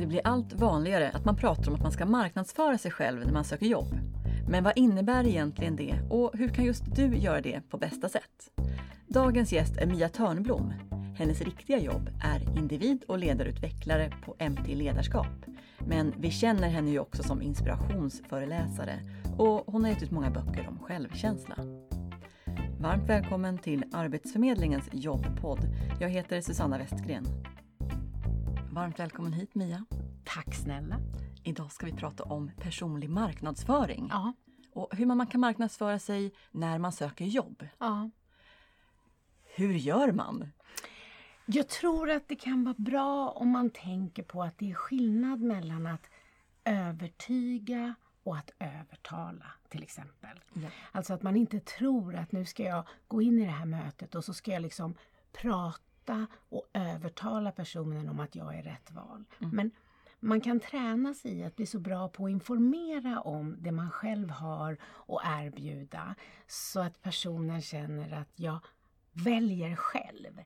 [0.00, 3.32] Det blir allt vanligare att man pratar om att man ska marknadsföra sig själv när
[3.32, 3.98] man söker jobb.
[4.48, 8.50] Men vad innebär egentligen det och hur kan just du göra det på bästa sätt?
[9.06, 10.72] Dagens gäst är Mia Törnblom.
[11.18, 15.46] Hennes riktiga jobb är individ och ledarutvecklare på MT Ledarskap.
[15.78, 19.00] Men vi känner henne ju också som inspirationsföreläsare
[19.38, 21.54] och hon har gett ut många böcker om självkänsla.
[22.78, 25.60] Varmt välkommen till Arbetsförmedlingens jobbpodd.
[26.00, 27.26] Jag heter Susanna Westgren.
[28.80, 29.84] Varmt välkommen hit Mia.
[30.24, 31.00] Tack snälla.
[31.44, 34.08] Idag ska vi prata om personlig marknadsföring.
[34.10, 34.32] Ja.
[34.72, 37.66] Och hur man kan marknadsföra sig när man söker jobb.
[37.78, 38.10] ja.
[39.44, 40.52] Hur gör man?
[41.46, 45.40] Jag tror att det kan vara bra om man tänker på att det är skillnad
[45.40, 46.10] mellan att
[46.64, 50.40] övertyga och att övertala till exempel.
[50.52, 50.68] Ja.
[50.92, 54.14] Alltså att man inte tror att nu ska jag gå in i det här mötet
[54.14, 54.94] och så ska jag liksom
[55.32, 55.89] prata
[56.48, 59.24] och övertala personen om att jag är rätt val.
[59.38, 59.70] Men
[60.20, 63.90] man kan träna sig i att bli så bra på att informera om det man
[63.90, 66.14] själv har att erbjuda
[66.46, 68.58] så att personen känner att jag
[69.12, 70.40] väljer själv.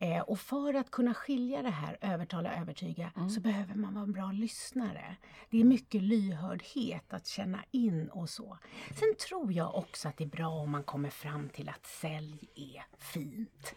[0.00, 4.12] Eh, och för att kunna skilja det här, övertala, övertyga, så behöver man vara en
[4.12, 5.16] bra lyssnare.
[5.50, 8.58] Det är mycket lyhördhet att känna in och så.
[8.88, 12.48] Sen tror jag också att det är bra om man kommer fram till att sälj
[12.54, 13.74] är fint.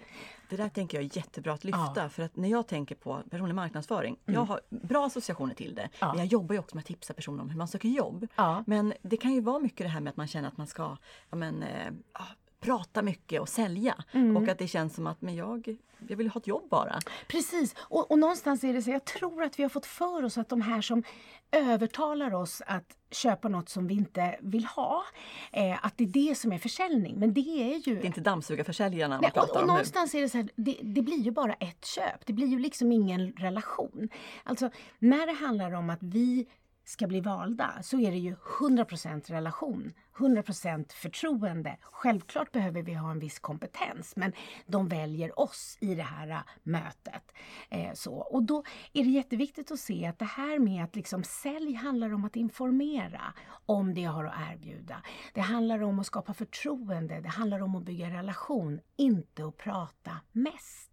[0.50, 2.10] Det där tänker jag är jättebra att lyfta Ja.
[2.10, 5.90] för att när jag tänker på personlig marknadsföring, jag har bra associationer till det.
[6.00, 6.08] Ja.
[6.08, 8.28] Men jag jobbar ju också med att tipsa personer om hur man söker jobb.
[8.36, 8.64] Ja.
[8.68, 10.98] Men det kan ju vara mycket det här med att man känner att man ska
[11.30, 12.26] ja, men, eh, ja,
[12.62, 13.96] prata mycket och sälja.
[14.38, 17.00] Och att det känns som att men jag, jag vill ha ett jobb bara.
[17.28, 20.38] Precis, och, och någonstans är det så, jag tror att vi har fått för oss
[20.38, 21.04] att de här som
[21.52, 25.04] övertalar oss att köpa något som vi inte vill ha,
[25.52, 27.20] eh, att det är det som är försäljning.
[27.20, 27.96] Men det är ju...
[27.96, 29.68] Det är inte dammsugarförsäljarna man Nej, och, pratar och om nu.
[29.68, 32.26] någonstans är det så här, det, det blir ju bara ett köp.
[32.26, 34.10] Det blir ju liksom ingen relation.
[34.44, 36.48] Alltså när det handlar om att vi
[36.92, 41.78] ska bli valda så är det ju 100% relation, 100% förtroende.
[41.82, 44.34] Självklart behöver vi ha en viss kompetens men
[44.66, 47.32] de väljer oss i det här äh, mötet.
[47.70, 48.14] Eh, så.
[48.14, 52.14] Och då är det jätteviktigt att se att det här med att liksom sälj handlar
[52.14, 53.34] om att informera
[53.66, 55.02] om det jag har att erbjuda.
[55.34, 60.12] Det handlar om att skapa förtroende, det handlar om att bygga relation, inte att prata
[60.32, 60.91] mest.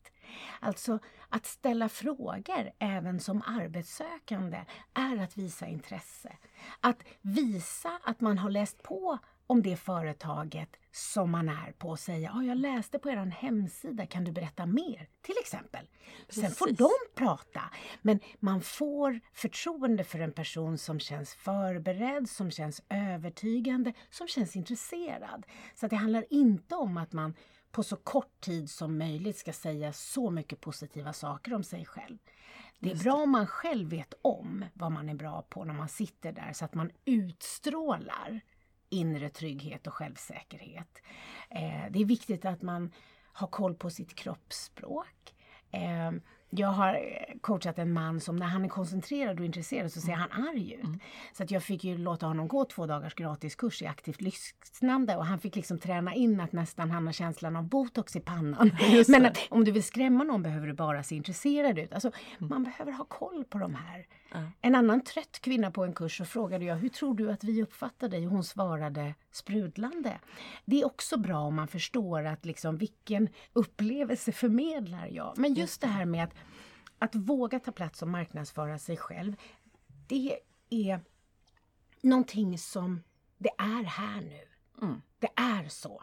[0.60, 6.36] Alltså att ställa frågor även som arbetssökande är att visa intresse.
[6.80, 11.98] Att visa att man har läst på om det företaget som man är på och
[11.98, 15.08] säga ja, jag läste på er hemsida, kan du berätta mer?
[15.22, 15.86] Till exempel.
[16.28, 16.78] Sen får Precis.
[16.78, 17.62] de prata,
[18.02, 24.56] men man får förtroende för en person som känns förberedd, som känns övertygande, som känns
[24.56, 25.46] intresserad.
[25.74, 27.34] Så det handlar inte om att man
[27.78, 32.18] på så kort tid som möjligt ska säga så mycket positiva saker om sig själv.
[32.78, 35.88] Det är bra om man själv vet om vad man är bra på när man
[35.88, 38.40] sitter där så att man utstrålar
[38.88, 41.02] inre trygghet och självsäkerhet.
[41.50, 42.92] Eh, det är viktigt att man
[43.32, 45.34] har koll på sitt kroppsspråk.
[45.70, 46.12] Eh,
[46.50, 50.12] jag har eh, coachat en man som när han är koncentrerad och intresserad så ser
[50.12, 51.00] han arg ut.
[51.32, 55.26] Så att jag fick ju låta honom gå två dagars gratiskurs i aktivt lyssnande och
[55.26, 58.70] han fick liksom träna in att nästan han har känslan av botox i pannan.
[59.08, 61.92] Men att om du vill skrämma någon behöver du bara se intresserad ut.
[61.92, 64.06] Alltså, Man behöver ha koll på de här.
[64.60, 67.62] En annan trött kvinna på en kurs så frågade jag, hur tror du att vi
[67.62, 68.26] uppfattar dig?
[68.26, 70.18] Och hon svarade sprudlande.
[70.64, 75.34] Det är också bra om man förstår att liksom vilken upplevelse förmedlar jag.
[75.36, 76.34] Men just det här med att,
[76.98, 79.36] att våga ta plats och marknadsföra sig själv.
[80.06, 80.38] Det
[80.70, 81.00] är
[82.00, 83.02] någonting som
[83.38, 84.40] det är här nu.
[85.18, 86.02] Det är så.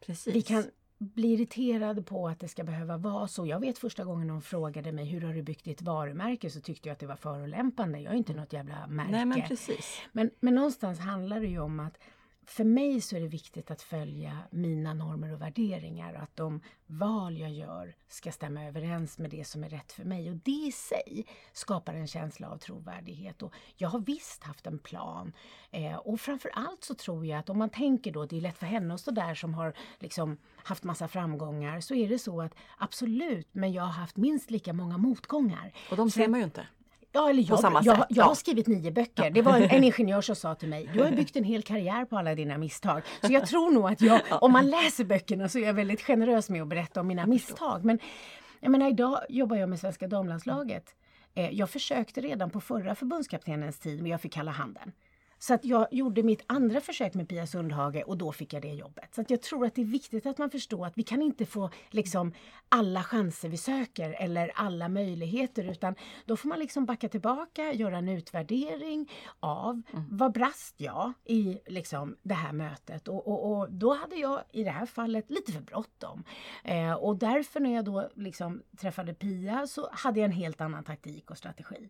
[0.00, 0.34] Precis.
[0.34, 0.64] Vi kan
[0.98, 3.46] bli irriterade på att det ska behöva vara så.
[3.46, 6.88] Jag vet första gången någon frågade mig hur har du byggt ditt varumärke så tyckte
[6.88, 7.98] jag att det var förolämpande.
[8.00, 9.10] Jag är inte något jävla märke.
[9.10, 10.02] Nej men precis.
[10.12, 11.98] Men, men någonstans handlar det ju om att
[12.46, 16.60] för mig så är det viktigt att följa mina normer och värderingar och att de
[16.86, 20.30] val jag gör ska stämma överens med det som är rätt för mig.
[20.30, 23.42] Och det i sig skapar en känsla av trovärdighet.
[23.42, 25.32] Och jag har visst haft en plan.
[25.70, 28.58] Eh, och framför allt så tror jag att om man tänker då, det är lätt
[28.58, 32.42] för henne att stå där som har liksom haft massa framgångar, så är det så
[32.42, 35.72] att absolut, men jag har haft minst lika många motgångar.
[35.90, 36.66] Och de ser man ju inte.
[37.16, 39.30] Ja, eller jag, jag, sätt, jag har skrivit nio böcker.
[39.30, 42.04] Det var en, en ingenjör som sa till mig, du har byggt en hel karriär
[42.04, 43.02] på alla dina misstag.
[43.22, 46.50] Så jag tror nog att jag, om man läser böckerna så är jag väldigt generös
[46.50, 47.84] med att berätta om mina misstag.
[47.84, 47.98] Men
[48.60, 50.94] jag menar, idag jobbar jag med svenska damlandslaget.
[51.34, 54.92] Eh, jag försökte redan på förra förbundskaptenens tid, men jag fick kalla handen.
[55.38, 58.72] Så att jag gjorde mitt andra försök med Pia Sundhage och då fick jag det
[58.72, 59.14] jobbet.
[59.14, 61.46] Så att jag tror att det är viktigt att man förstår att vi kan inte
[61.46, 62.32] få liksom
[62.68, 65.94] alla chanser vi söker eller alla möjligheter utan
[66.24, 70.04] då får man liksom backa tillbaka, göra en utvärdering av mm.
[70.10, 74.64] vad brast jag i liksom det här mötet och, och, och, då hade jag i
[74.64, 76.24] det här fallet lite för bråttom.
[76.64, 80.84] Eh, och därför när jag då liksom träffade Pia så hade jag en helt annan
[80.84, 81.88] taktik och strategi.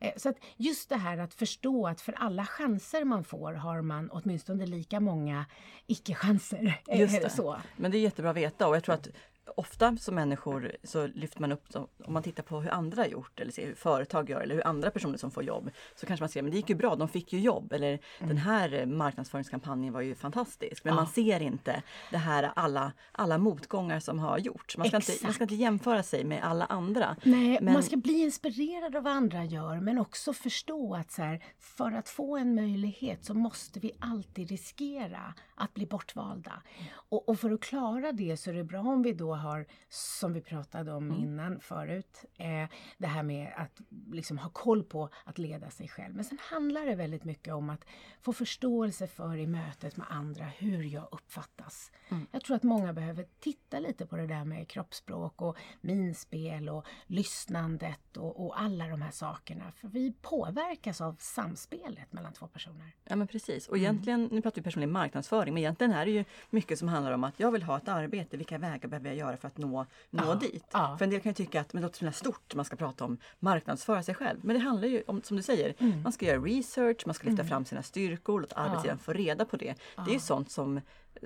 [0.00, 3.82] Eh, så att just det här att förstå att för alla chanser man får har
[3.82, 5.46] man åtminstone lika många
[5.86, 6.80] icke-chanser.
[6.92, 7.30] Just det.
[7.30, 7.56] Så.
[7.76, 9.08] Men det är jättebra att veta och jag tror att
[9.56, 13.08] ofta som människor så lyfter man upp, dem, om man tittar på hur andra har
[13.08, 15.70] gjort eller ser hur företag gör eller hur andra personer som får jobb.
[15.96, 18.28] Så kanske man ser, men det gick ju bra, de fick ju jobb eller mm.
[18.28, 20.84] den här marknadsföringskampanjen var ju fantastisk.
[20.84, 20.96] Men ja.
[20.96, 24.78] man ser inte det här alla, alla motgångar som har gjorts.
[24.78, 27.16] Man ska, inte, man ska inte jämföra sig med alla andra.
[27.22, 27.72] Nej, men...
[27.72, 31.92] man ska bli inspirerad av vad andra gör men också förstå att så här, för
[31.92, 36.62] att få en möjlighet så måste vi alltid riskera att bli bortvalda.
[37.08, 40.32] Och, och, för att klara det så är det bra om vi då har, som
[40.32, 41.22] vi pratade om mm.
[41.22, 43.80] innan förut, eh, det här med att
[44.12, 46.14] liksom ha koll på att leda sig själv.
[46.14, 47.84] Men sen handlar det väldigt mycket om att
[48.20, 51.92] få förståelse för i mötet med andra hur jag uppfattas.
[52.08, 52.26] Mm.
[52.30, 56.86] Jag tror att många behöver titta lite på det där med kroppsspråk och minspel och
[57.06, 59.72] lyssnandet och, och alla de här sakerna.
[59.72, 62.94] För vi påverkas av samspelet mellan två personer.
[63.04, 64.34] Ja men precis och egentligen, mm.
[64.34, 67.40] nu pratar vi personlig marknadsföring, men egentligen är det ju mycket som handlar om att
[67.40, 70.34] jag vill ha ett arbete, vilka vägar behöver jag göra för att nå, nå ja.
[70.34, 70.64] dit?
[70.72, 70.96] Ja.
[70.98, 73.04] För en del kan ju tycka att men det låter så stort, man ska prata
[73.04, 74.38] om marknadsföra sig själv.
[74.42, 76.02] Men det handlar ju om, som du säger, mm.
[76.02, 77.48] man ska göra research, man ska lyfta mm.
[77.48, 79.04] fram sina styrkor, låta arbetsgivaren ja.
[79.04, 79.74] få reda på det.
[79.96, 80.80] Det är ju sånt som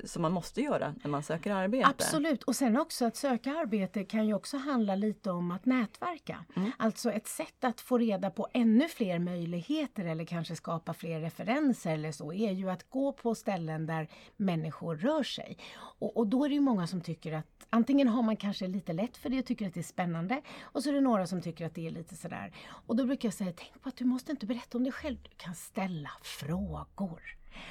[0.05, 1.89] som man måste göra när man söker arbete.
[1.89, 6.45] Absolut och sen också att söka arbete kan ju också handla lite om att nätverka.
[6.57, 6.71] Mm.
[6.77, 11.95] Alltså ett sätt att få reda på ännu fler möjligheter eller kanske skapa fler referenser
[11.95, 15.59] eller så är ju att gå på ställen där människor rör sig.
[15.99, 18.93] Och, och då är det ju många som tycker att antingen har man kanske lite
[18.93, 21.43] lätt för det och tycker att det är spännande och så är det några som
[21.43, 22.53] tycker att det är lite sådär.
[22.87, 25.17] Och då brukar jag säga, tänk på att du måste inte berätta om dig själv,
[25.23, 27.23] du kan ställa frågor.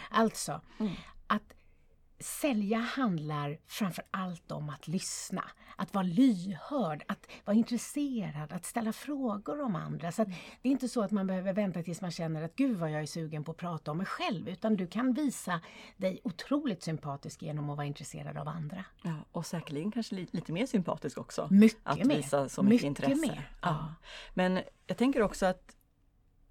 [0.09, 0.93] Alltså, mm.
[1.27, 1.53] att
[2.19, 5.43] Sälja handlar framför allt om att lyssna,
[5.75, 10.11] att vara lyhörd, att vara intresserad, att ställa frågor om andra.
[10.11, 12.91] Så Det är inte så att man behöver vänta tills man känner att gud vad
[12.91, 15.61] jag är sugen på att prata om mig själv utan du kan visa
[15.97, 18.85] dig otroligt sympatisk genom att vara intresserad av andra.
[19.01, 21.47] Ja, och säkerligen kanske lite, lite mer sympatisk också.
[21.51, 22.15] Mycket att mer.
[22.15, 23.21] visa så mycket, mycket intresse.
[23.21, 23.51] Mer.
[23.61, 23.93] Ja.
[24.33, 25.77] Men jag tänker också att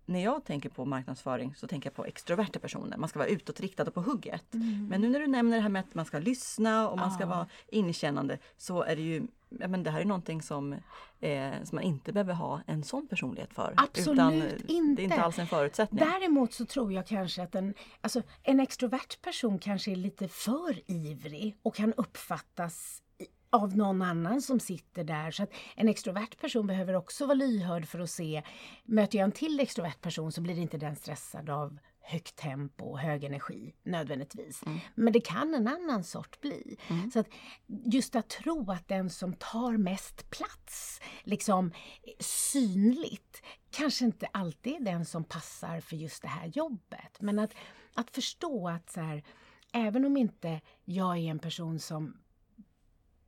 [0.06, 2.96] när jag tänker på marknadsföring så tänker jag på extroverta personer.
[2.96, 4.54] Man ska vara utåtriktad och på hugget.
[4.54, 4.86] Mm.
[4.88, 7.26] Men nu när du nämner det här med att man ska lyssna och man ska
[7.26, 10.72] vara inkännande så är det ju ja, men det här är någonting som,
[11.20, 13.74] eh, som man inte behöver ha en sån personlighet för.
[13.76, 14.34] Absolut utan
[14.68, 14.96] inte!
[14.96, 16.04] Det är inte alls en förutsättning.
[16.04, 20.90] Däremot så tror jag kanske att en, alltså, en extrovert person kanske är lite för
[20.90, 23.02] ivrig och kan uppfattas
[23.50, 25.30] av någon annan som sitter där.
[25.30, 28.42] Så att en extrovert person behöver också vara lyhörd för att se,
[28.84, 32.98] möter jag en till extrovert person så blir inte den stressad av högt tempo och
[32.98, 34.62] hög energi nödvändigtvis.
[34.66, 34.78] Mm.
[34.94, 36.76] Men det kan en annan sort bli.
[36.88, 37.10] Mm.
[37.10, 37.28] Så att
[37.66, 41.72] just att tro att den som tar mest plats, liksom
[42.20, 47.20] synligt, kanske inte alltid är den som passar för just det här jobbet.
[47.20, 47.54] Men att,
[47.94, 49.24] att förstå att så här,
[49.72, 52.16] även om inte jag är en person som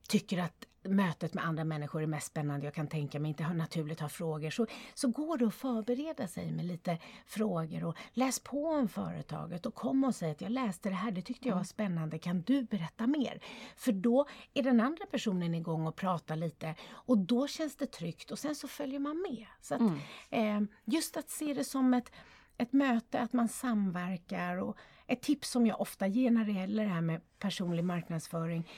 [0.09, 4.01] tycker att mötet med andra människor är mest spännande jag kan tänka mig, inte naturligt
[4.01, 8.67] har frågor, så, så går det att förbereda sig med lite frågor och läs på
[8.67, 11.61] om företaget och kom och säg att jag läste det här, det tyckte jag var
[11.61, 11.65] mm.
[11.65, 13.41] spännande, kan du berätta mer?
[13.77, 18.31] För då är den andra personen igång och pratar lite och då känns det tryggt
[18.31, 19.47] och sen så följer man med.
[19.61, 19.99] Så att, mm.
[20.31, 22.13] eh, just att se det som ett,
[22.59, 26.85] ett möte, att man samverkar och ett tips som jag ofta ger när det gäller
[26.85, 28.69] det här med personlig marknadsföring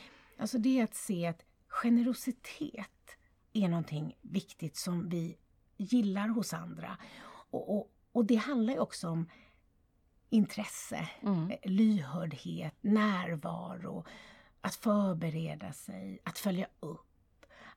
[0.41, 3.17] Alltså det är att se att generositet
[3.53, 5.37] är någonting viktigt som vi
[5.77, 6.97] gillar hos andra.
[7.51, 9.29] Och, och, och det handlar ju också om
[10.31, 11.53] intresse, mm.
[11.63, 14.05] lyhördhet, närvaro,
[14.61, 17.07] att förbereda sig, att följa upp.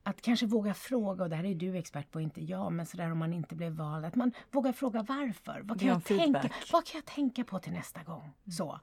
[0.04, 3.12] Att kanske våga fråga, och det här är du expert på, inte jag, men sådär
[3.12, 5.62] om man inte blev vald, att man vågar fråga varför.
[5.64, 8.22] Vad kan, jag tänka, vad kan jag tänka på till nästa gång?
[8.22, 8.52] Mm.
[8.52, 8.80] Så.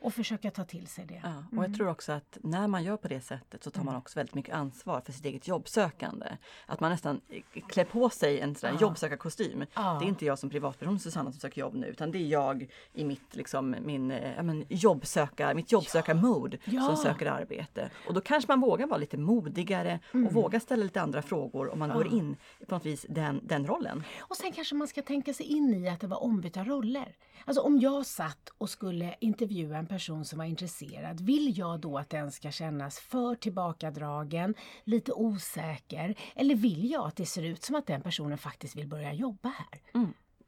[0.00, 1.20] Och försöka ta till sig det.
[1.24, 3.96] Ja, och jag tror också att när man gör på det sättet så tar man
[3.96, 6.26] också väldigt mycket ansvar för sitt eget jobbsökande.
[6.66, 7.20] Att man nästan
[7.68, 8.80] klär på sig en sån Ja.
[8.80, 9.64] jobbsökarkostym.
[9.74, 9.96] Ja.
[10.00, 12.68] Det är inte jag som privatperson Susanna som söker jobb nu utan det är jag
[12.92, 16.82] i mitt, liksom, min, ja, men, jobbsöka, mitt jobbsökarmode Ja.
[16.86, 17.90] som söker arbete.
[18.08, 21.78] Och då kanske man vågar vara lite modigare och våga ställa lite andra frågor om
[21.78, 22.36] man går in
[22.68, 24.02] på något vis den, den rollen.
[24.20, 27.16] Och sen kanske man ska tänka sig in i att det var ombytta roller.
[27.44, 31.98] Alltså om jag satt och skulle intervjua en person som var intresserad, vill jag då
[31.98, 34.54] att den ska kännas för tillbakadragen,
[34.84, 36.14] lite osäker?
[36.34, 39.48] Eller vill jag att det ser ut som att den personen faktiskt vill börja jobba
[39.48, 39.80] här?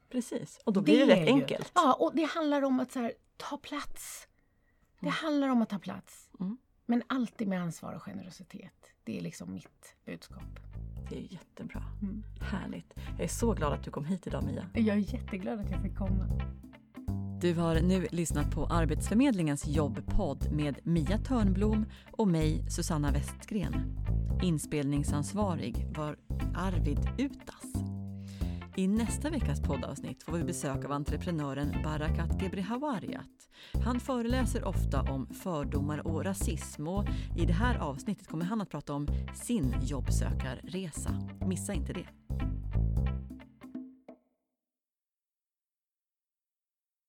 [0.09, 1.71] Precis, och då blir det, är rätt ju- enkelt.
[1.75, 4.27] Ja, och det handlar om att så här, ta plats.
[4.99, 6.29] Det handlar om att ta plats.
[6.39, 6.57] Mm.
[6.85, 8.91] Men alltid med ansvar och generositet.
[9.03, 10.43] Det är liksom mitt budskap.
[11.09, 11.83] Det är jättebra.
[12.01, 12.23] Mm.
[12.41, 12.93] Härligt.
[13.17, 14.69] Jag är så glad att du kom hit idag Mia.
[14.73, 16.25] Jag är jätteglad att jag fick komma.
[17.43, 23.73] Du har nu lyssnat på Arbetsförmedlingens jobbpodd med Mia Törnblom och mig, Susanna Westgren.
[24.43, 26.17] Inspelningsansvarig var
[26.55, 27.83] Arvid Utas.
[28.75, 33.49] I nästa veckas poddavsnitt får vi besök av entreprenören Barakat Gebrehawariat.
[33.85, 37.05] Han föreläser ofta om fördomar och rasism och
[37.37, 41.29] i det här avsnittet kommer han att prata om sin jobbsökarresa.
[41.47, 42.22] Missa inte det.